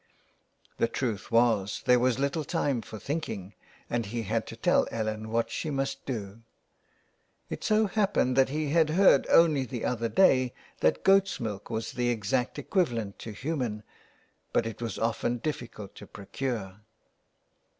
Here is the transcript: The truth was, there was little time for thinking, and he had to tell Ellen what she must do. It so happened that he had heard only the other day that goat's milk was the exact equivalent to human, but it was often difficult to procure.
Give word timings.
The 0.79 0.87
truth 0.87 1.31
was, 1.31 1.83
there 1.85 1.99
was 1.99 2.17
little 2.17 2.43
time 2.43 2.81
for 2.81 2.97
thinking, 2.97 3.53
and 3.87 4.07
he 4.07 4.23
had 4.23 4.47
to 4.47 4.55
tell 4.55 4.87
Ellen 4.89 5.29
what 5.29 5.51
she 5.51 5.69
must 5.69 6.07
do. 6.07 6.41
It 7.51 7.63
so 7.63 7.85
happened 7.85 8.35
that 8.35 8.49
he 8.49 8.69
had 8.69 8.89
heard 8.89 9.27
only 9.29 9.63
the 9.63 9.85
other 9.85 10.09
day 10.09 10.55
that 10.79 11.03
goat's 11.03 11.39
milk 11.39 11.69
was 11.69 11.91
the 11.91 12.09
exact 12.09 12.57
equivalent 12.57 13.19
to 13.19 13.31
human, 13.31 13.83
but 14.53 14.65
it 14.65 14.81
was 14.81 14.97
often 14.97 15.37
difficult 15.37 15.93
to 15.97 16.07
procure. 16.07 16.81